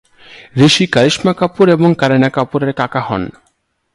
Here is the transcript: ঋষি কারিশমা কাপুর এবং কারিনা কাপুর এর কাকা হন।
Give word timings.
ঋষি 0.65 0.85
কারিশমা 0.87 1.33
কাপুর 1.33 1.65
এবং 1.69 1.89
কারিনা 1.97 2.29
কাপুর 2.29 2.61
এর 2.63 2.71
কাকা 2.73 3.01
হন। 3.01 3.23